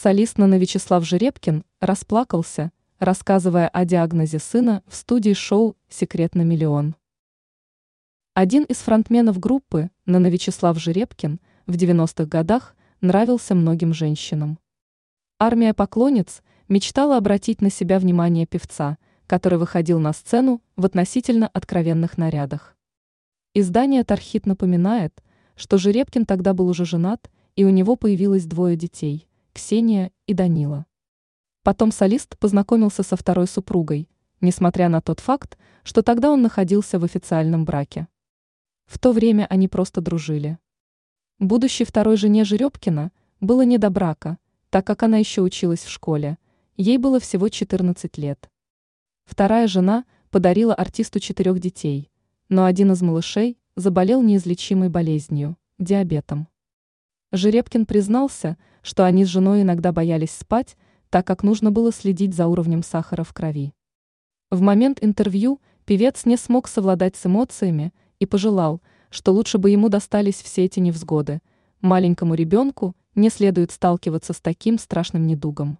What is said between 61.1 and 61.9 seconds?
так как нужно